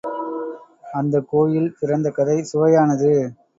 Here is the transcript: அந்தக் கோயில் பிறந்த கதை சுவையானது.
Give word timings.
அந்தக் 0.93 1.27
கோயில் 1.29 1.69
பிறந்த 1.79 2.09
கதை 2.09 2.37
சுவையானது. 2.53 3.11